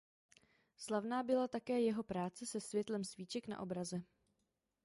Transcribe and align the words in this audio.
Slavná 0.77 1.23
byla 1.23 1.47
také 1.47 1.81
jeho 1.81 2.03
práce 2.03 2.45
se 2.45 2.61
světlem 2.61 3.03
svíček 3.03 3.47
na 3.47 3.59
obraze. 3.59 4.01